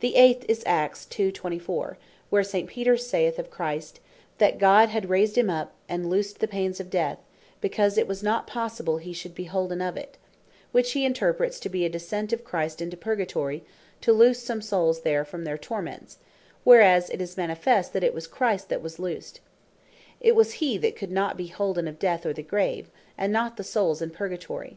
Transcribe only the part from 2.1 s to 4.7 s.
where St. Peter saith of Christ, "that